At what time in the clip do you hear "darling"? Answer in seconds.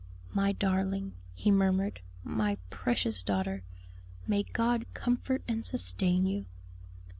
0.53-1.13